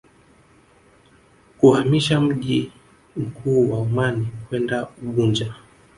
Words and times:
Kuhamisha 1.57 2.21
mji 2.21 2.71
mkuu 3.17 3.71
wa 3.71 3.77
Omani 3.77 4.27
kwenda 4.49 4.87
Unguja 5.01 5.53